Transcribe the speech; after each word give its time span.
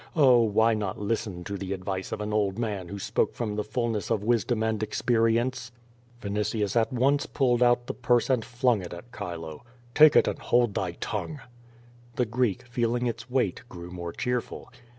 Oh! 0.15 0.41
why 0.41 0.73
not 0.73 0.97
listen 0.99 1.43
to 1.43 1.57
the 1.59 1.73
advice 1.73 2.11
of 2.11 2.21
an 2.21 2.33
old 2.33 2.57
man 2.57 2.87
who 2.87 2.97
spoke 2.97 3.35
from 3.35 3.55
the 3.55 3.63
fullness 3.63 4.09
of 4.09 4.23
wisdom 4.23 4.63
and 4.63 4.81
experience? 4.81 5.71
Vinitius 6.23 6.75
at 6.75 6.91
once 6.91 7.27
pulled 7.27 7.61
out 7.61 7.85
the 7.85 7.93
purse 7.93 8.27
and 8.27 8.43
flung 8.43 8.81
it 8.81 8.93
at 8.93 9.13
Chilo. 9.15 9.63
*'Takc 9.93 10.15
it 10.15 10.27
and 10.27 10.39
hold 10.39 10.73
thy 10.73 10.93
tongue.^' 10.93 11.41
The 12.15 12.25
Greek, 12.25 12.63
feeling 12.65 13.05
its 13.05 13.29
weight, 13.29 13.61
grew 13.69 13.91
more 13.91 14.11
cheerful. 14.11 14.71